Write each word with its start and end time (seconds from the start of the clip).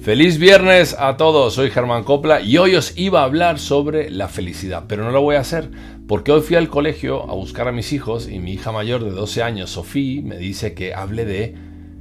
Feliz 0.00 0.38
viernes 0.38 0.94
a 0.96 1.16
todos, 1.16 1.54
soy 1.54 1.70
Germán 1.70 2.04
Copla 2.04 2.40
y 2.40 2.56
hoy 2.56 2.76
os 2.76 2.96
iba 2.96 3.20
a 3.20 3.24
hablar 3.24 3.58
sobre 3.58 4.10
la 4.10 4.28
felicidad, 4.28 4.84
pero 4.86 5.02
no 5.02 5.10
lo 5.10 5.20
voy 5.20 5.34
a 5.34 5.40
hacer 5.40 5.70
porque 6.06 6.30
hoy 6.30 6.40
fui 6.40 6.56
al 6.56 6.68
colegio 6.68 7.28
a 7.28 7.34
buscar 7.34 7.66
a 7.66 7.72
mis 7.72 7.92
hijos 7.92 8.28
y 8.28 8.38
mi 8.38 8.52
hija 8.52 8.70
mayor 8.70 9.02
de 9.02 9.10
12 9.10 9.42
años, 9.42 9.70
Sofía, 9.70 10.22
me 10.22 10.38
dice 10.38 10.72
que 10.72 10.94
hable 10.94 11.24
de 11.24 11.56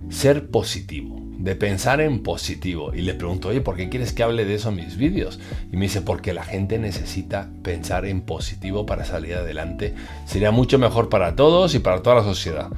ser 0.09 0.49
positivo, 0.49 1.19
de 1.39 1.55
pensar 1.55 1.99
en 1.99 2.21
positivo. 2.21 2.93
Y 2.93 3.01
le 3.01 3.15
pregunto, 3.15 3.49
oye, 3.49 3.61
¿por 3.61 3.75
qué 3.75 3.89
quieres 3.89 4.13
que 4.13 4.23
hable 4.23 4.45
de 4.45 4.53
eso 4.53 4.69
en 4.69 4.75
mis 4.75 4.95
vídeos? 4.95 5.39
Y 5.73 5.75
me 5.75 5.85
dice, 5.85 6.01
porque 6.01 6.33
la 6.33 6.43
gente 6.43 6.77
necesita 6.77 7.49
pensar 7.63 8.05
en 8.05 8.21
positivo 8.21 8.85
para 8.85 9.05
salir 9.05 9.33
adelante. 9.33 9.95
Sería 10.25 10.51
mucho 10.51 10.77
mejor 10.77 11.09
para 11.09 11.35
todos 11.35 11.75
y 11.75 11.79
para 11.79 12.01
toda 12.01 12.17
la 12.17 12.23
sociedad. 12.23 12.69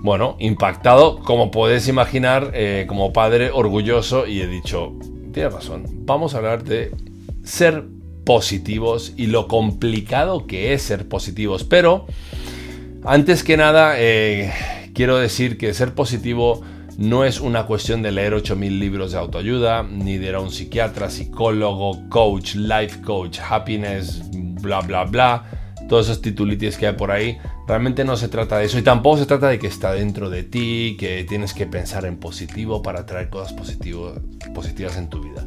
Bueno, 0.00 0.36
impactado, 0.38 1.18
como 1.20 1.50
puedes 1.50 1.88
imaginar, 1.88 2.52
eh, 2.54 2.86
como 2.88 3.12
padre 3.12 3.50
orgulloso, 3.50 4.26
y 4.26 4.40
he 4.40 4.46
dicho, 4.46 4.92
tienes 5.32 5.52
razón, 5.52 5.84
vamos 6.06 6.34
a 6.34 6.38
hablar 6.38 6.62
de 6.62 6.92
ser 7.42 7.84
positivos 8.24 9.12
y 9.16 9.26
lo 9.26 9.48
complicado 9.48 10.46
que 10.46 10.72
es 10.72 10.82
ser 10.82 11.08
positivos. 11.08 11.64
Pero, 11.64 12.06
antes 13.04 13.42
que 13.42 13.56
nada, 13.56 13.94
eh, 13.96 14.52
quiero 14.94 15.18
decir 15.18 15.58
que 15.58 15.74
ser 15.74 15.94
positivo 15.94 16.62
no 16.96 17.24
es 17.24 17.40
una 17.40 17.66
cuestión 17.66 18.02
de 18.02 18.12
leer 18.12 18.34
8.000 18.34 18.78
libros 18.78 19.12
de 19.12 19.18
autoayuda, 19.18 19.82
ni 19.82 20.18
de 20.18 20.28
ir 20.28 20.34
a 20.34 20.40
un 20.40 20.52
psiquiatra, 20.52 21.10
psicólogo, 21.10 22.08
coach, 22.08 22.54
life 22.54 23.00
coach, 23.02 23.38
happiness, 23.40 24.22
bla, 24.60 24.80
bla, 24.80 25.04
bla 25.04 25.44
todos 25.88 26.06
esos 26.06 26.22
titulitis 26.22 26.76
que 26.76 26.86
hay 26.86 26.92
por 26.94 27.10
ahí, 27.10 27.38
realmente 27.68 28.02
no 28.02 28.16
se 28.16 28.28
trata 28.28 28.58
de 28.58 28.64
eso 28.64 28.78
y 28.78 28.82
tampoco 28.82 29.18
se 29.18 29.26
trata 29.26 29.48
de 29.48 29.58
que 29.58 29.66
está 29.66 29.92
dentro 29.92 30.30
de 30.30 30.42
ti, 30.42 30.96
que 30.98 31.24
tienes 31.24 31.52
que 31.52 31.66
pensar 31.66 32.06
en 32.06 32.16
positivo 32.16 32.82
para 32.82 33.04
traer 33.04 33.28
cosas 33.28 33.52
positivas 33.52 34.96
en 34.96 35.10
tu 35.10 35.20
vida. 35.22 35.44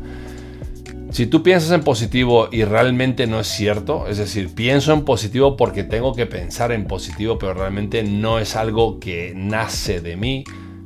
Si 1.10 1.26
tú 1.26 1.42
piensas 1.42 1.72
en 1.72 1.84
positivo 1.84 2.48
y 2.52 2.64
realmente 2.64 3.26
no 3.26 3.40
es 3.40 3.48
cierto, 3.48 4.08
es 4.08 4.20
decir, 4.20 4.54
pienso 4.54 4.94
en 4.94 5.04
positivo 5.04 5.58
porque 5.58 5.84
tengo 5.84 6.14
que 6.14 6.28
pensar 6.28 6.72
en 6.72 6.86
positivo, 6.86 7.40
pero 7.40 7.56
realmente 7.56 8.04
no 8.04 8.38
es 8.38 8.56
algo 8.56 9.00
que 9.00 9.34
nace 9.36 10.00
de 10.00 10.16
mí, 10.16 10.44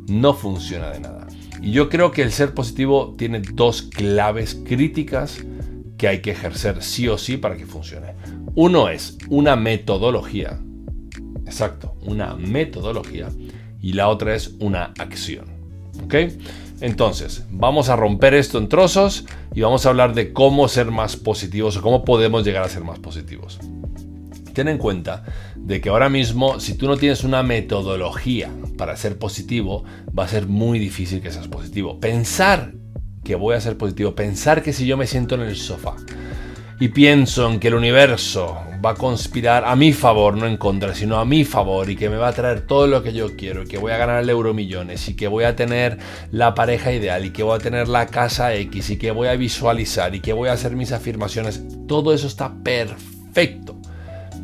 no 0.08 0.34
funciona 0.34 0.90
de 0.90 1.02
nada. 1.02 1.28
Y 1.62 1.72
yo 1.72 1.90
creo 1.90 2.12
que 2.12 2.22
el 2.22 2.32
ser 2.32 2.54
positivo 2.54 3.14
tiene 3.18 3.42
dos 3.42 3.82
claves 3.82 4.56
críticas 4.56 5.44
que 5.98 6.08
hay 6.08 6.22
que 6.22 6.32
ejercer 6.32 6.82
sí 6.82 7.08
o 7.10 7.18
sí 7.18 7.36
para 7.36 7.58
que 7.58 7.66
funcione. 7.66 8.14
Uno 8.56 8.88
es 8.88 9.18
una 9.30 9.56
metodología, 9.58 10.60
exacto, 11.46 11.96
una 12.02 12.36
metodología, 12.36 13.30
y 13.82 13.94
la 13.94 14.08
otra 14.10 14.36
es 14.36 14.56
una 14.60 14.94
acción. 14.98 15.46
¿Ok? 16.04 16.16
Entonces, 16.82 17.46
vamos 17.52 17.90
a 17.90 17.96
romper 17.96 18.34
esto 18.34 18.58
en 18.58 18.68
trozos 18.68 19.26
y 19.54 19.62
vamos 19.62 19.86
a 19.86 19.90
hablar 19.90 20.14
de 20.14 20.34
cómo 20.34 20.68
ser 20.68 20.92
más 20.92 21.16
positivos 21.16 21.78
o 21.78 21.82
cómo 21.82 22.04
podemos 22.04 22.44
llegar 22.44 22.64
a 22.64 22.70
ser 22.70 22.84
más 22.84 23.00
positivos. 23.00 23.60
Ten 24.54 24.68
en 24.68 24.78
cuenta 24.78 25.24
de 25.56 25.80
que 25.82 25.90
ahora 25.90 26.10
mismo, 26.10 26.60
si 26.60 26.76
tú 26.76 26.88
no 26.88 26.98
tienes 26.98 27.24
una 27.24 27.44
metodología 27.44 28.52
para 28.78 28.98
ser 28.98 29.18
positivo, 29.18 29.84
va 30.18 30.26
a 30.26 30.28
ser 30.28 30.48
muy 30.48 30.80
difícil 30.80 31.22
que 31.22 31.32
seas 31.32 31.48
positivo. 31.48 32.00
Pensar 32.00 32.74
que 33.24 33.36
voy 33.36 33.56
a 33.56 33.62
ser 33.62 33.78
positivo, 33.78 34.16
pensar 34.16 34.62
que 34.62 34.74
si 34.74 34.86
yo 34.86 34.98
me 34.98 35.08
siento 35.08 35.36
en 35.36 35.42
el 35.42 35.56
sofá, 35.56 35.96
y 36.80 36.90
pienso 36.90 37.50
en 37.50 37.60
que 37.60 37.70
el 37.70 37.76
universo 37.76 38.58
va 38.86 38.92
a 38.92 38.96
conspirar 38.96 39.66
a 39.66 39.76
mi 39.76 39.94
favor, 39.94 40.38
no 40.38 40.46
en 40.46 40.58
contra, 40.58 40.94
sino 40.94 41.18
a 41.18 41.26
mi 41.26 41.44
favor 41.44 41.90
y 41.90 41.96
que 41.96 42.08
me 42.08 42.18
va 42.18 42.28
a 42.28 42.34
traer 42.34 42.62
todo 42.62 42.86
lo 42.86 43.02
que 43.02 43.14
yo 43.14 43.36
quiero 43.36 43.64
y 43.64 43.66
que 43.66 43.80
voy 43.80 43.92
a 43.92 43.98
ganar 43.98 44.22
el 44.22 44.30
euro 44.30 44.54
millones 44.54 45.10
y 45.10 45.16
que 45.16 45.28
voy 45.28 45.44
a 45.44 45.56
tener 45.56 45.98
la 46.32 46.54
pareja 46.54 46.94
ideal 46.94 47.26
y 47.26 47.32
que 47.32 47.42
voy 47.42 47.56
a 47.56 47.60
tener 47.60 47.88
la 47.88 48.06
casa 48.06 48.54
X 48.54 48.92
y 48.92 48.98
que 48.98 49.10
voy 49.10 49.28
a 49.28 49.36
visualizar 49.36 50.14
y 50.14 50.20
que 50.20 50.34
voy 50.34 50.50
a 50.50 50.54
hacer 50.54 50.76
mis 50.76 50.92
afirmaciones, 50.92 51.64
todo 51.88 52.14
eso 52.14 52.28
está 52.28 52.54
perfecto. 52.64 53.76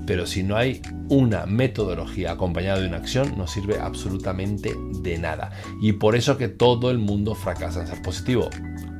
Pero 0.07 0.25
si 0.25 0.41
no 0.41 0.57
hay 0.57 0.81
una 1.09 1.45
metodología 1.45 2.31
acompañada 2.31 2.79
de 2.79 2.87
una 2.87 2.97
acción, 2.97 3.35
no 3.37 3.45
sirve 3.45 3.79
absolutamente 3.79 4.73
de 5.03 5.19
nada. 5.19 5.51
Y 5.81 5.93
por 5.93 6.15
eso 6.15 6.37
que 6.37 6.47
todo 6.47 6.89
el 6.89 6.97
mundo 6.97 7.35
fracasa 7.35 7.81
en 7.81 7.87
ser 7.87 8.01
positivo 8.01 8.49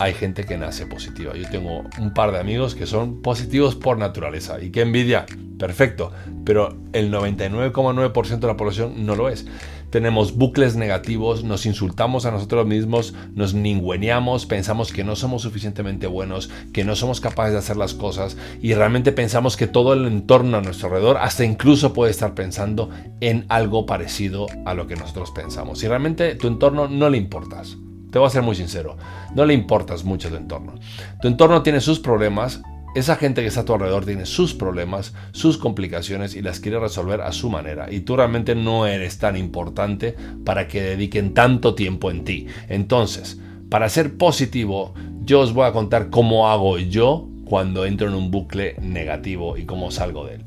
hay 0.02 0.16
gente 0.16 0.46
que 0.46 0.58
nace 0.58 0.88
positiva. 0.88 1.36
Yo 1.36 1.48
tengo 1.50 1.84
un 2.00 2.12
par 2.12 2.32
de 2.32 2.40
amigos 2.40 2.74
que 2.74 2.88
son 2.88 3.22
positivos 3.22 3.76
por 3.76 4.00
naturaleza. 4.00 4.60
¿Y 4.60 4.72
qué 4.72 4.82
envidia? 4.82 5.28
Perfecto. 5.60 6.12
Pero 6.44 6.76
el 6.94 7.12
99,9% 7.14 8.40
de 8.40 8.48
la 8.48 8.58
población 8.58 9.06
no 9.06 9.16
lo 9.16 9.30
es. 9.30 9.46
Tenemos 9.92 10.36
bucles 10.36 10.76
negativos, 10.76 11.44
nos 11.44 11.68
insultamos 11.68 12.26
a 12.26 12.32
nosotros 12.32 12.66
mismos, 12.66 13.14
nos 13.36 13.54
ningüeneamos, 13.54 14.48
pensamos 14.48 14.92
que 14.92 15.04
no 15.04 15.16
somos 15.16 15.44
suficientemente 15.44 16.08
buenos, 16.08 16.50
que 16.74 16.84
no 16.84 16.96
somos 16.96 17.22
capaces 17.22 17.52
de 17.52 17.60
hacer 17.60 17.78
las 17.78 17.94
cosas 17.94 18.38
y 18.62 18.74
realmente 18.74 19.12
pensamos 19.12 19.58
que 19.58 19.68
todo 19.68 19.94
el 19.94 20.08
entorno 20.08 20.58
a 20.58 20.62
nuestro 20.62 20.88
alrededor 20.88 21.18
hasta 21.18 21.44
incluso 21.44 21.94
puede 21.94 22.10
estar 22.10 22.34
pensando 22.34 22.90
en 23.20 23.46
algo 23.50 23.86
parecido 23.86 24.48
a 24.66 24.74
lo 24.74 24.88
que 24.88 24.96
nosotros 24.96 25.32
pensamos. 25.32 25.84
Y 25.84 25.90
realmente 25.90 26.36
tu 26.36 26.48
entorno 26.48 26.88
no 26.88 27.10
le 27.10 27.18
importas. 27.18 27.78
Te 28.12 28.20
voy 28.20 28.28
a 28.28 28.32
ser 28.32 28.44
muy 28.44 28.56
sincero, 28.56 28.98
no 29.34 29.46
le 29.46 29.54
importas 29.54 30.04
mucho 30.04 30.30
tu 30.30 30.36
entorno. 30.36 30.76
Tu 31.22 31.28
entorno 31.28 31.64
tiene 31.64 31.80
sus 31.80 32.00
problemas, 32.00 32.62
esa 32.94 33.16
gente 33.16 33.42
que 33.42 33.48
está 33.48 33.62
a 33.62 33.66
tu 33.66 33.74
alrededor 33.74 34.06
tiene 34.06 34.26
sus 34.26 34.54
problemas, 34.54 35.14
sus 35.32 35.58
complicaciones 35.58 36.36
y 36.36 36.42
las 36.42 36.60
quiere 36.60 36.80
resolver 36.80 37.22
a 37.22 37.32
su 37.32 37.50
manera. 37.50 37.92
Y 37.92 38.02
tú 38.02 38.18
realmente 38.18 38.54
no 38.54 38.86
eres 38.86 39.18
tan 39.18 39.38
importante 39.38 40.16
para 40.44 40.68
que 40.68 40.82
dediquen 40.82 41.34
tanto 41.34 41.74
tiempo 41.74 42.12
en 42.12 42.26
ti. 42.26 42.48
Entonces, 42.68 43.40
para 43.70 43.88
ser 43.88 44.18
positivo, 44.18 44.94
yo 45.24 45.40
os 45.40 45.54
voy 45.54 45.66
a 45.66 45.72
contar 45.72 46.10
cómo 46.10 46.50
hago 46.50 46.78
yo 46.80 47.30
cuando 47.46 47.86
entro 47.86 48.08
en 48.10 48.14
un 48.14 48.30
bucle 48.30 48.76
negativo 48.82 49.58
y 49.58 49.66
cómo 49.66 49.92
salgo 49.92 50.26
de 50.26 50.36
él. 50.36 50.46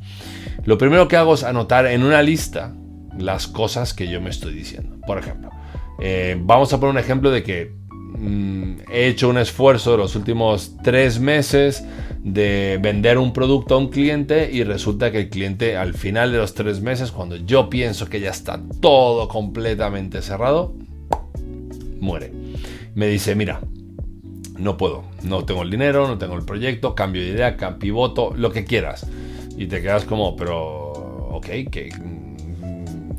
Lo 0.65 0.77
primero 0.77 1.09
que 1.09 1.17
hago 1.17 1.35
es 1.35 1.45
anotar 1.45 1.87
en 1.87 2.03
una 2.03 2.23
lista 2.23 2.75
las 3.19 3.47
cosas 3.47 3.95
que 3.95 4.09
yo 4.09 4.21
me 4.21 4.31
estoy 4.31 4.53
diciendo. 4.53 4.97
Por 5.07 5.19
ejemplo, 5.19 5.51
eh, 6.01 6.37
vamos 6.41 6.73
a 6.73 6.81
poner 6.81 6.93
un 6.93 6.99
ejemplo 6.99 7.31
de 7.31 7.43
que 7.43 7.73
mm, 8.19 8.91
he 8.91 9.07
hecho 9.09 9.29
un 9.29 9.39
esfuerzo 9.39 9.97
los 9.97 10.17
últimos 10.17 10.77
tres 10.83 11.21
meses 11.21 11.85
de 12.25 12.79
vender 12.81 13.19
un 13.19 13.33
producto 13.33 13.75
a 13.75 13.79
un 13.79 13.89
cliente 13.89 14.51
y 14.51 14.65
resulta 14.65 15.13
que 15.13 15.19
el 15.19 15.29
cliente 15.29 15.77
al 15.77 15.95
final 15.95 16.33
de 16.33 16.39
los 16.39 16.55
tres 16.55 16.81
meses, 16.81 17.13
cuando 17.13 17.37
yo 17.37 17.69
pienso 17.69 18.09
que 18.09 18.21
ya 18.21 18.31
está 18.31 18.61
todo 18.81 19.29
completamente 19.29 20.23
cerrado, 20.23 20.75
muere. 22.01 22.33
Me 22.95 23.09
dice, 23.09 23.35
mira, 23.35 23.61
no 24.59 24.77
puedo, 24.77 25.05
no 25.23 25.45
tengo 25.45 25.63
el 25.63 25.71
dinero, 25.71 26.09
no 26.09 26.17
tengo 26.17 26.35
el 26.35 26.45
proyecto, 26.45 26.95
cambio 26.95 27.23
de 27.23 27.29
idea, 27.29 27.57
pivoto, 27.79 28.33
lo 28.37 28.51
que 28.51 28.65
quieras. 28.65 29.07
Y 29.57 29.67
te 29.67 29.83
quedas 29.83 30.05
como, 30.05 30.35
pero, 30.37 30.93
ok, 31.33 31.47
¿qué, 31.71 31.91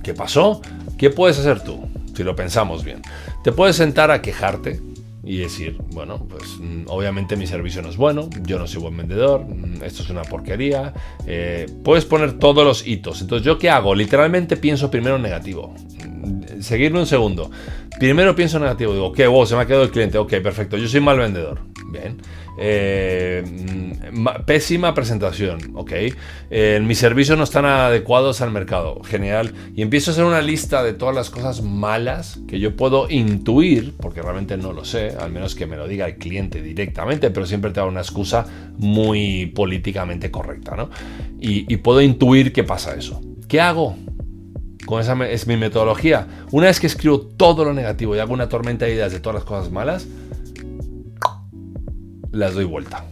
qué 0.02 0.14
pasó? 0.14 0.62
¿Qué 0.98 1.10
puedes 1.10 1.38
hacer 1.38 1.62
tú? 1.62 1.85
Si 2.16 2.24
lo 2.24 2.36
pensamos 2.36 2.84
bien. 2.84 3.02
Te 3.44 3.52
puedes 3.52 3.76
sentar 3.76 4.12
a 4.12 4.22
quejarte 4.22 4.82
y 5.26 5.38
decir, 5.38 5.78
bueno, 5.92 6.26
pues 6.30 6.58
mm, 6.60 6.84
obviamente 6.88 7.36
mi 7.36 7.48
servicio 7.48 7.82
no 7.82 7.90
es 7.90 7.98
bueno, 7.98 8.30
yo 8.44 8.60
no 8.60 8.68
soy 8.68 8.82
buen 8.82 8.96
vendedor, 8.96 9.46
mm, 9.46 9.84
esto 9.84 10.04
es 10.04 10.10
una 10.12 10.22
porquería. 10.22 10.94
Eh, 11.26 11.66
puedes 11.84 12.06
poner 12.06 12.34
todos 12.34 12.64
los 12.64 12.86
hitos. 12.86 13.22
Entonces, 13.22 13.46
¿yo 13.46 13.58
qué 13.58 13.72
hago? 13.72 13.96
Literalmente 13.96 14.56
pienso 14.56 14.92
primero 14.92 15.18
negativo. 15.18 15.74
Mm, 16.08 16.62
seguirme 16.62 17.00
un 17.00 17.08
segundo. 17.08 17.50
Primero 18.00 18.36
pienso 18.36 18.58
en 18.58 18.64
negativo. 18.64 18.94
Digo. 18.94 19.32
Wow, 19.32 19.46
se 19.48 19.56
me 19.56 19.62
ha 19.62 19.66
quedado 19.66 19.84
el 19.84 19.92
cliente. 19.92 20.20
Ok, 20.20 20.36
perfecto. 20.44 20.78
Yo 20.78 20.88
soy 20.88 21.02
mal 21.02 21.18
vendedor. 21.18 21.60
Bien. 21.92 22.18
Eh, 22.58 23.44
pésima 24.46 24.94
presentación, 24.94 25.60
ok. 25.74 25.92
Eh, 26.50 26.80
mis 26.84 26.98
servicios 26.98 27.38
no 27.38 27.44
están 27.44 27.66
adecuados 27.66 28.42
al 28.42 28.52
mercado, 28.52 29.02
genial. 29.04 29.54
Y 29.76 29.82
empiezo 29.82 30.12
a 30.12 30.14
hacer 30.14 30.24
una 30.24 30.42
lista 30.42 30.84
de 30.84 30.94
todas 30.94 31.16
las 31.16 31.30
cosas 31.30 31.62
malas 31.62 32.40
que 32.48 32.60
yo 32.60 32.76
puedo 32.76 33.10
intuir, 33.10 33.94
porque 34.00 34.22
realmente 34.22 34.58
no 34.58 34.74
lo 34.74 34.86
sé, 34.86 35.16
al 35.20 35.32
menos 35.32 35.56
que 35.56 35.66
me 35.66 35.76
lo 35.76 35.88
diga 35.88 36.06
el 36.06 36.16
cliente 36.16 36.62
directamente, 36.62 37.30
pero 37.32 37.46
siempre 37.46 37.72
te 37.72 37.80
da 37.80 37.86
una 37.86 38.02
excusa 38.02 38.46
muy 38.78 39.48
políticamente 39.48 40.32
correcta, 40.32 40.76
¿no? 40.76 40.90
Y, 41.40 41.72
y 41.72 41.78
puedo 41.78 42.02
intuir 42.02 42.54
que 42.54 42.64
pasa 42.64 42.96
eso. 42.96 43.22
¿Qué 43.48 43.60
hago? 43.62 43.98
Con 44.86 45.02
esa 45.02 45.14
es 45.28 45.48
mi 45.48 45.58
metodología. 45.58 46.28
Una 46.52 46.68
vez 46.68 46.80
que 46.80 46.88
escribo 46.88 47.20
todo 47.20 47.66
lo 47.66 47.74
negativo 47.74 48.16
y 48.16 48.20
hago 48.20 48.34
una 48.34 48.50
tormenta 48.50 48.86
de 48.86 48.94
ideas 48.94 49.12
de 49.12 49.20
todas 49.20 49.36
las 49.36 49.44
cosas 49.44 49.72
malas, 49.72 50.08
las 52.36 52.54
doy 52.54 52.66
vuelta. 52.66 53.06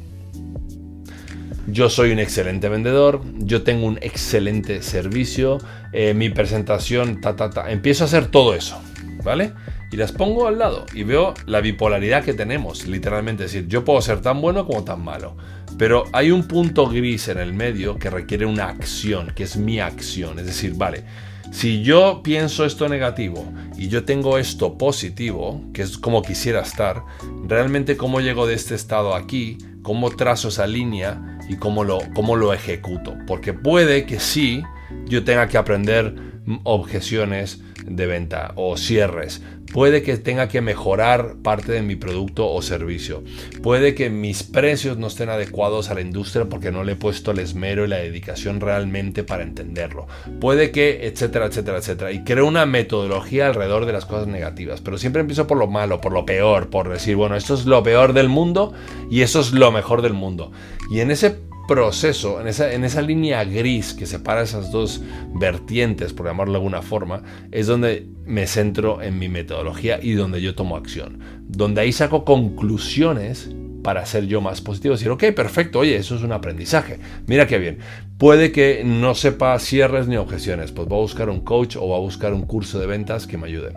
Yo 1.67 1.89
soy 1.89 2.11
un 2.11 2.19
excelente 2.19 2.67
vendedor, 2.67 3.21
yo 3.37 3.63
tengo 3.63 3.87
un 3.87 3.97
excelente 4.01 4.81
servicio, 4.81 5.59
eh, 5.93 6.13
mi 6.13 6.29
presentación, 6.29 7.21
ta, 7.21 7.35
ta, 7.35 7.49
ta. 7.49 7.71
Empiezo 7.71 8.03
a 8.03 8.07
hacer 8.07 8.27
todo 8.27 8.53
eso, 8.53 8.81
¿vale? 9.23 9.53
Y 9.89 9.95
las 9.95 10.11
pongo 10.11 10.47
al 10.47 10.59
lado 10.59 10.85
y 10.93 11.03
veo 11.03 11.33
la 11.45 11.61
bipolaridad 11.61 12.23
que 12.23 12.33
tenemos, 12.33 12.85
literalmente. 12.85 13.45
Es 13.45 13.53
decir, 13.53 13.69
yo 13.69 13.85
puedo 13.85 14.01
ser 14.01 14.21
tan 14.21 14.41
bueno 14.41 14.65
como 14.65 14.83
tan 14.83 15.03
malo. 15.03 15.37
Pero 15.77 16.03
hay 16.11 16.31
un 16.31 16.47
punto 16.47 16.87
gris 16.87 17.29
en 17.29 17.37
el 17.37 17.53
medio 17.53 17.97
que 17.97 18.09
requiere 18.09 18.45
una 18.45 18.65
acción, 18.65 19.31
que 19.35 19.43
es 19.43 19.55
mi 19.55 19.79
acción. 19.79 20.39
Es 20.39 20.45
decir, 20.45 20.73
vale, 20.75 21.03
si 21.51 21.83
yo 21.83 22.21
pienso 22.23 22.65
esto 22.65 22.89
negativo 22.89 23.45
y 23.77 23.87
yo 23.87 24.05
tengo 24.05 24.37
esto 24.37 24.77
positivo, 24.77 25.61
que 25.73 25.81
es 25.81 25.97
como 25.97 26.21
quisiera 26.21 26.61
estar, 26.61 27.03
realmente 27.47 27.97
cómo 27.97 28.21
llego 28.21 28.47
de 28.47 28.55
este 28.55 28.75
estado 28.75 29.15
aquí, 29.15 29.57
cómo 29.81 30.09
trazo 30.09 30.47
esa 30.47 30.65
línea 30.67 31.39
y 31.49 31.57
cómo 31.57 31.83
lo, 31.83 31.99
cómo 32.15 32.35
lo 32.35 32.53
ejecuto. 32.53 33.15
Porque 33.27 33.53
puede 33.53 34.05
que 34.05 34.19
sí, 34.19 34.63
yo 35.05 35.23
tenga 35.23 35.47
que 35.47 35.57
aprender 35.57 36.15
objeciones 36.63 37.61
de 37.85 38.05
venta 38.05 38.53
o 38.55 38.77
cierres, 38.77 39.41
Puede 39.73 40.03
que 40.03 40.17
tenga 40.17 40.49
que 40.49 40.61
mejorar 40.61 41.37
parte 41.41 41.71
de 41.71 41.81
mi 41.81 41.95
producto 41.95 42.47
o 42.47 42.61
servicio. 42.61 43.23
Puede 43.63 43.95
que 43.95 44.11
mis 44.11 44.43
precios 44.43 44.99
no 44.99 45.07
estén 45.07 45.29
adecuados 45.29 45.89
a 45.89 45.95
la 45.95 46.01
industria 46.01 46.45
porque 46.45 46.71
no 46.71 46.83
le 46.83 46.91
he 46.91 46.95
puesto 46.95 47.31
el 47.31 47.39
esmero 47.39 47.83
y 47.83 47.87
la 47.87 47.97
dedicación 47.97 48.59
realmente 48.59 49.23
para 49.23 49.41
entenderlo. 49.41 50.05
Puede 50.39 50.69
que, 50.69 51.07
etcétera, 51.07 51.47
etcétera, 51.47 51.79
etcétera. 51.79 52.11
Y 52.11 52.23
creo 52.23 52.45
una 52.45 52.67
metodología 52.67 53.47
alrededor 53.47 53.87
de 53.87 53.93
las 53.93 54.05
cosas 54.05 54.27
negativas. 54.27 54.79
Pero 54.79 54.99
siempre 54.99 55.21
empiezo 55.21 55.47
por 55.47 55.57
lo 55.57 55.65
malo, 55.65 55.99
por 55.99 56.11
lo 56.11 56.23
peor, 56.23 56.69
por 56.69 56.87
decir, 56.89 57.15
bueno, 57.15 57.35
esto 57.35 57.55
es 57.55 57.65
lo 57.65 57.81
peor 57.81 58.13
del 58.13 58.29
mundo 58.29 58.73
y 59.09 59.21
eso 59.21 59.39
es 59.39 59.53
lo 59.53 59.71
mejor 59.71 60.03
del 60.03 60.13
mundo. 60.13 60.51
Y 60.91 60.99
en 60.99 61.09
ese 61.09 61.39
proceso, 61.67 62.41
en 62.41 62.47
esa, 62.47 62.73
en 62.73 62.83
esa 62.83 63.01
línea 63.01 63.43
gris 63.43 63.93
que 63.93 64.05
separa 64.05 64.41
esas 64.41 64.71
dos 64.71 65.01
vertientes, 65.33 66.13
por 66.13 66.25
llamarlo 66.25 66.53
de 66.53 66.57
alguna 66.57 66.81
forma, 66.81 67.23
es 67.51 67.67
donde 67.67 68.07
me 68.25 68.47
centro 68.47 69.01
en 69.01 69.19
mi 69.19 69.29
metodología 69.29 69.99
y 70.01 70.13
donde 70.13 70.41
yo 70.41 70.55
tomo 70.55 70.75
acción. 70.75 71.19
Donde 71.47 71.81
ahí 71.81 71.91
saco 71.91 72.25
conclusiones 72.25 73.49
para 73.83 74.05
ser 74.05 74.25
yo 74.25 74.41
más 74.41 74.61
positivo. 74.61 74.95
Decir, 74.95 75.09
ok, 75.09 75.25
perfecto, 75.35 75.79
oye, 75.79 75.97
eso 75.97 76.15
es 76.15 76.23
un 76.23 76.31
aprendizaje. 76.31 76.99
Mira 77.27 77.45
qué 77.45 77.59
bien. 77.59 77.79
Puede 78.17 78.51
que 78.51 78.83
no 78.85 79.13
sepa 79.13 79.59
cierres 79.59 80.07
ni 80.07 80.15
objeciones, 80.15 80.71
pues 80.71 80.87
voy 80.87 80.99
a 80.99 81.01
buscar 81.01 81.29
un 81.29 81.41
coach 81.41 81.75
o 81.75 81.81
voy 81.81 81.97
a 81.97 81.99
buscar 81.99 82.33
un 82.33 82.43
curso 82.43 82.79
de 82.79 82.87
ventas 82.87 83.27
que 83.27 83.37
me 83.37 83.47
ayude. 83.47 83.73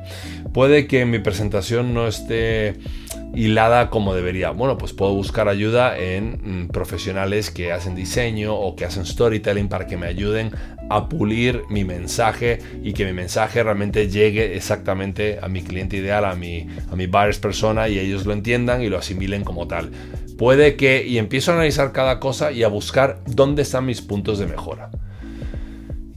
Puede 0.55 0.87
que 0.87 1.05
mi 1.05 1.19
presentación 1.19 1.93
no 1.93 2.07
esté 2.07 2.77
hilada 3.35 3.91
como 3.91 4.15
debería. 4.15 4.51
Bueno, 4.51 4.79
pues 4.79 4.93
puedo 4.93 5.13
buscar 5.13 5.49
ayuda 5.49 5.97
en 5.99 6.65
mm, 6.65 6.69
profesionales 6.69 7.51
que 7.51 7.73
hacen 7.73 7.95
diseño 7.95 8.55
o 8.55 8.77
que 8.77 8.85
hacen 8.85 9.05
storytelling 9.05 9.69
para 9.69 9.87
que 9.87 9.97
me 9.97 10.07
ayuden 10.07 10.53
a 10.89 11.09
pulir 11.09 11.63
mi 11.69 11.85
mensaje 11.85 12.59
y 12.83 12.93
que 12.93 13.05
mi 13.05 13.13
mensaje 13.13 13.63
realmente 13.63 14.09
llegue 14.09 14.57
exactamente 14.57 15.39
a 15.43 15.49
mi 15.49 15.63
cliente 15.63 15.97
ideal, 15.97 16.25
a 16.25 16.35
mi, 16.35 16.69
a 16.91 16.97
mi 16.97 17.07
buyers 17.07 17.39
persona 17.39 17.89
y 17.89 17.99
ellos 17.99 18.25
lo 18.27 18.33
entiendan 18.33 18.83
y 18.83 18.89
lo 18.89 18.99
asimilen 18.99 19.45
como 19.45 19.67
tal. 19.67 19.91
Puede 20.39 20.77
que, 20.77 21.07
y 21.07 21.19
empiezo 21.19 21.51
a 21.51 21.55
analizar 21.55 21.93
cada 21.93 22.21
cosa 22.21 22.53
y 22.53 22.63
a 22.63 22.69
buscar 22.69 23.23
dónde 23.27 23.63
están 23.63 23.87
mis 23.87 24.03
puntos 24.03 24.39
de 24.39 24.47
mejora. 24.47 24.91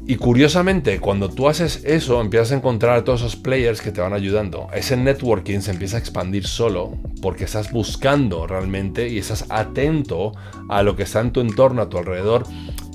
Y 0.09 0.15
curiosamente, 0.15 0.99
cuando 0.99 1.29
tú 1.29 1.47
haces 1.47 1.83
eso, 1.85 2.19
empiezas 2.19 2.51
a 2.51 2.55
encontrar 2.55 2.97
a 2.97 3.03
todos 3.03 3.21
esos 3.21 3.35
players 3.35 3.79
que 3.79 3.91
te 3.91 4.01
van 4.01 4.13
ayudando. 4.13 4.67
Ese 4.73 4.97
networking 4.97 5.59
se 5.59 5.69
empieza 5.69 5.97
a 5.97 5.99
expandir 5.99 6.47
solo 6.47 6.97
porque 7.21 7.43
estás 7.43 7.71
buscando 7.71 8.47
realmente 8.47 9.07
y 9.07 9.19
estás 9.19 9.45
atento 9.49 10.31
a 10.67 10.81
lo 10.81 10.95
que 10.95 11.03
está 11.03 11.19
en 11.19 11.31
tu 11.31 11.41
entorno, 11.41 11.83
a 11.83 11.89
tu 11.89 11.99
alrededor, 11.99 12.47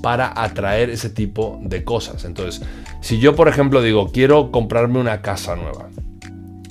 para 0.03 0.33
atraer 0.35 0.91
ese 0.91 1.09
tipo 1.09 1.61
de 1.63 1.85
cosas. 1.85 2.25
Entonces, 2.25 2.67
si 3.01 3.21
yo, 3.21 3.37
por 3.37 3.47
ejemplo, 3.47 3.81
digo, 3.81 4.11
quiero 4.11 4.51
comprarme 4.51 4.99
una 4.99 5.23
casa 5.23 5.55
nueva, 5.55 5.91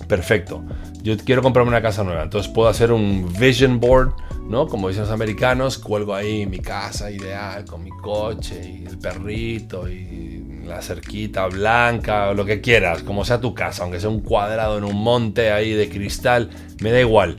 perfecto. 0.10 0.62
Yo 1.04 1.18
quiero 1.18 1.42
comprarme 1.42 1.70
una 1.70 1.82
casa 1.82 2.04
nueva, 2.04 2.24
entonces 2.24 2.52
puedo 2.52 2.70
hacer 2.70 2.92
un 2.92 3.32
vision 3.38 3.80
board 3.80 4.14
¿no? 4.48 4.68
Como 4.68 4.90
dicen 4.90 5.04
los 5.04 5.12
americanos, 5.12 5.78
cuelgo 5.78 6.14
ahí 6.14 6.46
mi 6.46 6.60
casa 6.60 7.10
ideal 7.10 7.66
con 7.66 7.84
mi 7.84 7.92
coche 7.92 8.80
y 8.82 8.86
el 8.86 8.98
perrito 8.98 9.90
y 9.90 10.62
la 10.66 10.82
cerquita 10.82 11.48
blanca 11.48 12.34
lo 12.34 12.46
que 12.46 12.62
quieras, 12.62 13.04
como 13.04 13.26
sea 13.26 13.40
tu 13.40 13.54
casa, 13.54 13.84
aunque 13.84 14.00
sea 14.00 14.10
un 14.10 14.22
cuadrado 14.22 14.78
en 14.78 14.84
un 14.84 14.96
monte 14.96 15.52
ahí 15.52 15.72
de 15.74 15.90
cristal, 15.90 16.50
me 16.82 16.92
da 16.92 17.00
igual. 17.00 17.38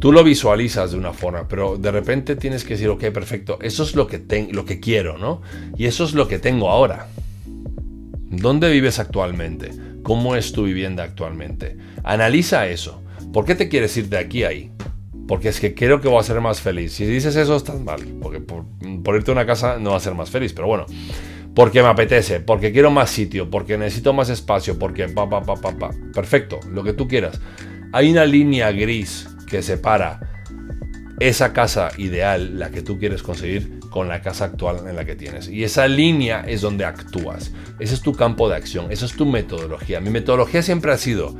Tú 0.00 0.10
lo 0.12 0.24
visualizas 0.24 0.90
de 0.92 0.98
una 0.98 1.12
forma, 1.12 1.46
pero 1.46 1.76
de 1.76 1.92
repente 1.92 2.34
tienes 2.34 2.64
que 2.64 2.74
decir, 2.74 2.88
ok, 2.88 3.04
perfecto, 3.10 3.58
eso 3.62 3.84
es 3.84 3.94
lo 3.94 4.06
que, 4.06 4.48
lo 4.50 4.64
que 4.64 4.80
quiero, 4.80 5.16
¿no? 5.16 5.42
Y 5.76 5.86
eso 5.86 6.04
es 6.04 6.14
lo 6.14 6.26
que 6.26 6.40
tengo 6.40 6.68
ahora. 6.70 7.06
¿Dónde 8.30 8.70
vives 8.70 8.98
actualmente? 8.98 9.70
¿Cómo 10.02 10.36
es 10.36 10.52
tu 10.52 10.64
vivienda 10.64 11.04
actualmente? 11.04 11.76
Analiza 12.04 12.66
eso. 12.66 13.02
¿Por 13.32 13.44
qué 13.44 13.54
te 13.54 13.68
quieres 13.68 13.96
ir 13.96 14.08
de 14.08 14.18
aquí 14.18 14.44
a 14.44 14.48
ahí? 14.48 14.72
porque 15.32 15.48
es 15.48 15.60
que 15.60 15.74
creo 15.74 16.00
que 16.00 16.08
voy 16.08 16.20
a 16.20 16.22
ser 16.22 16.40
más 16.40 16.60
feliz. 16.60 16.92
Si 16.92 17.06
dices 17.06 17.36
eso, 17.36 17.56
estás 17.56 17.80
mal, 17.80 18.00
porque 18.20 18.40
por, 18.40 18.66
irte 19.16 19.30
a 19.30 19.32
una 19.32 19.46
casa 19.46 19.78
no 19.78 19.92
va 19.92 19.96
a 19.96 20.00
ser 20.00 20.14
más 20.14 20.30
feliz, 20.30 20.52
pero 20.52 20.66
bueno, 20.66 20.84
porque 21.54 21.82
me 21.82 21.88
apetece, 21.88 22.40
porque 22.40 22.72
quiero 22.72 22.90
más 22.90 23.10
sitio, 23.10 23.48
porque 23.48 23.78
necesito 23.78 24.12
más 24.12 24.28
espacio, 24.28 24.78
porque 24.78 25.08
pa, 25.08 25.28
pa, 25.30 25.42
pa, 25.42 25.54
pa, 25.56 25.72
pa. 25.78 25.90
Perfecto, 26.14 26.60
lo 26.70 26.82
que 26.82 26.92
tú 26.92 27.08
quieras. 27.08 27.40
Hay 27.92 28.10
una 28.10 28.24
línea 28.24 28.70
gris 28.72 29.28
que 29.46 29.62
separa 29.62 30.20
esa 31.20 31.52
casa 31.52 31.92
ideal, 31.98 32.58
la 32.58 32.70
que 32.70 32.82
tú 32.82 32.98
quieres 32.98 33.22
conseguir, 33.22 33.80
con 33.92 34.08
la 34.08 34.20
casa 34.22 34.46
actual 34.46 34.88
en 34.88 34.96
la 34.96 35.04
que 35.04 35.14
tienes. 35.14 35.48
Y 35.48 35.62
esa 35.62 35.86
línea 35.86 36.44
es 36.46 36.62
donde 36.62 36.84
actúas. 36.84 37.52
Ese 37.78 37.94
es 37.94 38.00
tu 38.00 38.12
campo 38.12 38.48
de 38.48 38.56
acción, 38.56 38.90
esa 38.90 39.04
es 39.04 39.12
tu 39.12 39.26
metodología. 39.26 40.00
Mi 40.00 40.10
metodología 40.10 40.62
siempre 40.62 40.90
ha 40.90 40.96
sido 40.96 41.36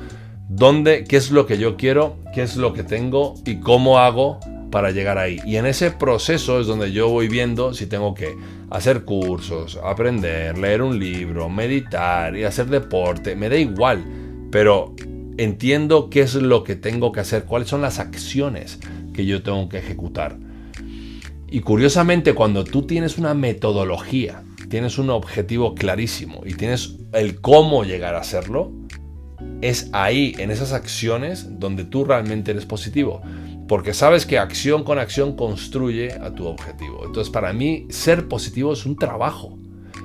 dónde, 0.48 1.04
qué 1.04 1.16
es 1.16 1.30
lo 1.30 1.46
que 1.46 1.58
yo 1.58 1.76
quiero, 1.76 2.18
qué 2.34 2.42
es 2.42 2.56
lo 2.56 2.72
que 2.72 2.84
tengo 2.84 3.34
y 3.44 3.56
cómo 3.56 3.98
hago 3.98 4.38
para 4.70 4.90
llegar 4.90 5.18
ahí. 5.18 5.40
Y 5.44 5.56
en 5.56 5.66
ese 5.66 5.90
proceso 5.90 6.60
es 6.60 6.66
donde 6.66 6.92
yo 6.92 7.08
voy 7.08 7.28
viendo 7.28 7.74
si 7.74 7.86
tengo 7.86 8.14
que 8.14 8.36
hacer 8.70 9.04
cursos, 9.04 9.78
aprender, 9.82 10.56
leer 10.58 10.82
un 10.82 10.98
libro, 10.98 11.48
meditar 11.48 12.36
y 12.36 12.44
hacer 12.44 12.66
deporte. 12.66 13.34
Me 13.34 13.48
da 13.48 13.56
igual, 13.56 14.04
pero 14.50 14.94
entiendo 15.36 16.10
qué 16.10 16.20
es 16.20 16.34
lo 16.34 16.64
que 16.64 16.76
tengo 16.76 17.12
que 17.12 17.20
hacer, 17.20 17.44
cuáles 17.44 17.68
son 17.68 17.82
las 17.82 17.98
acciones 17.98 18.78
que 19.12 19.26
yo 19.26 19.42
tengo 19.42 19.68
que 19.68 19.78
ejecutar. 19.78 20.36
Y 21.52 21.60
curiosamente, 21.60 22.32
cuando 22.32 22.64
tú 22.64 22.86
tienes 22.86 23.18
una 23.18 23.34
metodología, 23.34 24.42
tienes 24.70 24.96
un 24.96 25.10
objetivo 25.10 25.74
clarísimo 25.74 26.40
y 26.46 26.54
tienes 26.54 26.96
el 27.12 27.42
cómo 27.42 27.84
llegar 27.84 28.14
a 28.14 28.20
hacerlo, 28.20 28.72
es 29.60 29.90
ahí, 29.92 30.34
en 30.38 30.50
esas 30.50 30.72
acciones, 30.72 31.60
donde 31.60 31.84
tú 31.84 32.06
realmente 32.06 32.52
eres 32.52 32.64
positivo. 32.64 33.20
Porque 33.68 33.92
sabes 33.92 34.24
que 34.24 34.38
acción 34.38 34.82
con 34.82 34.98
acción 34.98 35.36
construye 35.36 36.12
a 36.12 36.34
tu 36.34 36.46
objetivo. 36.46 37.04
Entonces 37.04 37.30
para 37.30 37.52
mí 37.52 37.86
ser 37.90 38.28
positivo 38.28 38.72
es 38.72 38.86
un 38.86 38.96
trabajo. 38.96 39.58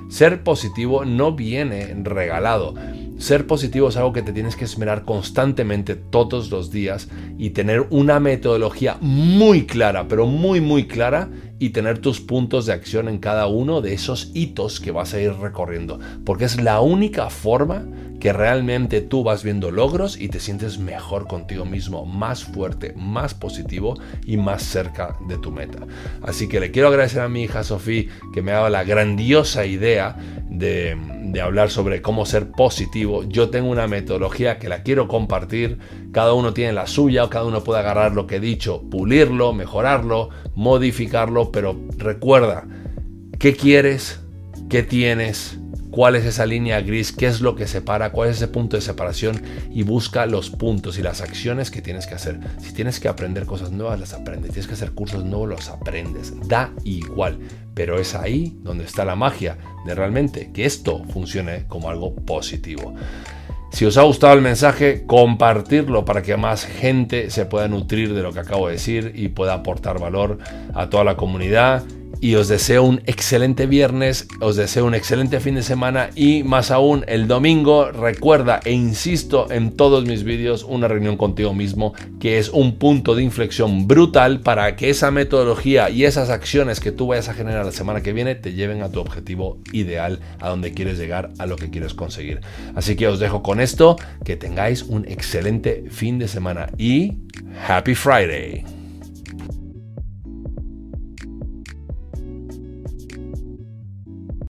Ser 0.10 0.44
positivo 0.44 1.06
no 1.06 1.34
viene 1.34 1.96
regalado. 2.04 2.74
Ser 3.18 3.48
positivo 3.48 3.90
es 3.90 3.98
algo 3.98 4.14
que 4.14 4.22
te 4.22 4.32
tienes 4.32 4.56
que 4.56 4.66
esmerar 4.66 5.04
constantemente 5.04 5.96
todos 5.96 6.52
los 6.52 6.70
días 6.70 7.10
y 7.40 7.50
tener 7.50 7.88
una 7.90 8.20
metodología 8.20 8.98
muy 9.02 9.66
clara, 9.66 10.08
pero 10.08 10.28
muy 10.28 10.62
muy 10.62 10.86
clara 10.86 11.28
y 11.58 11.70
tener 11.70 11.98
tus 11.98 12.22
puntos 12.22 12.68
de 12.68 12.74
acción 12.74 13.10
en 13.10 13.18
cada 13.18 13.48
uno 13.48 13.82
de 13.82 13.94
esos 13.94 14.30
hitos 14.36 14.80
que 14.80 14.92
vas 14.92 15.16
a 15.16 15.20
ir 15.20 15.34
recorriendo. 15.34 16.00
Porque 16.26 16.46
es 16.46 16.62
la 16.62 16.80
única 16.80 17.32
forma 17.32 17.86
que 18.20 18.34
realmente 18.34 19.02
tú 19.02 19.24
vas 19.24 19.44
viendo 19.44 19.72
logros 19.72 20.20
y 20.20 20.30
te 20.30 20.40
sientes 20.40 20.80
mejor 20.80 21.28
contigo 21.28 21.66
mismo, 21.66 22.06
más 22.06 22.44
fuerte, 22.44 22.94
más 22.96 23.34
positivo 23.34 23.96
y 24.26 24.38
más 24.38 24.64
cerca 24.64 25.16
de 25.28 25.38
tu 25.38 25.52
meta. 25.52 25.80
Así 26.22 26.48
que 26.48 26.60
le 26.60 26.72
quiero 26.72 26.88
agradecer 26.88 27.22
a 27.22 27.30
mi 27.30 27.44
hija 27.44 27.64
Sofía 27.64 28.06
que 28.34 28.42
me 28.42 28.52
ha 28.52 28.56
dado 28.56 28.70
la 28.70 28.84
grandiosa 28.84 29.66
idea 29.66 30.18
de, 30.58 30.98
hablar 31.42 31.70
sobre 31.70 32.02
cómo 32.02 32.26
ser 32.26 32.52
positivo. 32.52 33.24
Yo 33.24 33.50
tengo 33.50 33.70
una 33.70 33.88
metodología 33.88 34.58
que 34.58 34.70
la 34.70 34.82
quiero 34.82 35.08
compartir, 35.08 35.78
cada 36.12 36.34
uno 36.34 36.54
tiene 36.54 36.74
la 36.74 36.88
suya, 36.88 37.26
o 37.26 37.30
cada 37.30 37.46
uno 37.46 37.64
puede 37.64 37.80
agarrar 37.80 38.14
lo 38.14 38.26
que 38.26 38.38
he 38.38 38.40
dicho, 38.40 38.82
pulirlo, 38.90 39.54
mejorarlo, 39.54 40.30
modificarlo, 40.56 41.52
pero 41.52 41.80
recuerda, 41.98 42.66
¿qué 43.38 43.56
quieres? 43.56 44.20
¿Qué 44.70 44.84
tienes? 44.84 45.60
Cuál 45.92 46.16
es 46.16 46.26
esa 46.26 46.46
línea 46.46 46.82
gris, 46.82 47.12
qué 47.12 47.28
es 47.28 47.42
lo 47.42 47.56
que 47.56 47.68
separa, 47.68 48.12
cuál 48.12 48.30
es 48.30 48.38
ese 48.38 48.48
punto 48.48 48.78
de 48.78 48.82
separación 48.82 49.42
y 49.72 49.84
busca 49.84 50.26
los 50.26 50.50
puntos 50.50 50.98
y 50.98 51.02
las 51.02 51.22
acciones 51.22 51.72
que 51.72 51.82
tienes 51.82 52.08
que 52.08 52.16
hacer. 52.16 52.40
Si 52.60 52.74
tienes 52.74 53.00
que 53.00 53.08
aprender 53.08 53.46
cosas 53.46 53.72
nuevas, 53.72 54.00
las 54.00 54.14
aprendes. 54.14 54.48
Si 54.48 54.54
tienes 54.54 54.68
que 54.68 54.74
hacer 54.74 54.92
cursos 54.92 55.24
nuevos, 55.24 55.50
los 55.50 55.70
aprendes. 55.70 56.34
Da 56.48 56.72
igual. 56.84 57.40
Pero 57.74 58.00
es 58.00 58.16
ahí 58.16 58.58
donde 58.64 58.86
está 58.86 59.06
la 59.06 59.16
magia 59.16 59.58
de 59.86 59.96
realmente 59.96 60.52
que 60.52 60.66
esto 60.66 61.04
funcione 61.14 61.66
como 61.68 61.90
algo 61.90 62.16
positivo. 62.16 62.96
Si 63.72 63.86
os 63.86 63.98
ha 63.98 64.04
gustado 64.04 64.34
el 64.34 64.42
mensaje, 64.42 65.06
compartirlo 65.06 66.06
para 66.06 66.22
que 66.22 66.38
más 66.38 66.66
gente 66.66 67.30
se 67.30 67.46
pueda 67.46 67.68
nutrir 67.68 68.14
de 68.14 68.24
lo 68.24 68.32
que 68.32 68.40
acabo 68.40 68.68
de 68.68 68.74
decir 68.74 69.12
y 69.14 69.28
pueda 69.28 69.54
aportar 69.54 70.00
valor 70.00 70.40
a 70.74 70.90
toda 70.90 71.04
la 71.04 71.18
comunidad 71.18 71.84
y 72.20 72.36
os 72.36 72.48
deseo 72.48 72.84
un 72.84 73.02
excelente 73.06 73.66
viernes, 73.66 74.28
os 74.40 74.56
deseo 74.56 74.86
un 74.86 74.96
excelente 74.96 75.40
fin 75.40 75.56
de 75.56 75.64
semana 75.64 76.10
y 76.16 76.44
más 76.44 76.72
aún 76.72 77.04
el 77.08 77.28
domingo 77.28 77.92
recuerda 77.92 78.60
e 78.64 78.72
insisto 78.72 79.52
en 79.52 79.76
todos 79.76 80.06
mis 80.06 80.24
vídeos 80.24 80.64
una 80.64 80.88
reunión 80.88 81.18
contigo 81.18 81.54
mismo 81.54 81.94
que 82.20 82.40
es 82.40 82.50
un 82.50 82.78
punto 82.78 83.16
de 83.16 83.24
inflexión 83.24 83.88
brutal 83.88 84.42
para 84.42 84.76
que 84.76 84.90
esa 84.90 85.12
metodología 85.12 85.90
y 85.90 86.06
esas 86.06 86.30
acciones 86.30 86.80
que 86.80 86.92
tú 86.92 87.08
vayas 87.08 87.30
a 87.30 87.34
generar 87.34 87.66
la 87.66 87.72
semana 87.72 88.02
que 88.02 88.14
viene 88.14 88.36
te 88.36 88.54
lleven 88.54 88.82
a 88.82 88.90
tu 88.90 89.00
objetivo 89.00 89.60
ideal, 89.72 90.20
a 90.40 90.50
donde 90.50 90.74
quieres 90.74 90.98
llegar, 90.98 91.32
a 91.38 91.46
lo 91.46 91.56
que 91.56 91.70
quieres 91.70 91.94
conseguir. 91.94 92.42
Así 92.76 92.96
que 92.96 93.08
os 93.08 93.20
dejo 93.20 93.44
con 93.44 93.60
esto, 93.60 93.96
que 94.24 94.36
tengáis 94.36 94.84
un 94.84 95.06
excelente 95.08 95.86
fin 95.90 96.20
de 96.20 96.28
semana 96.28 96.70
y 96.78 97.18
Happy 97.68 97.96
Friday. 97.96 98.77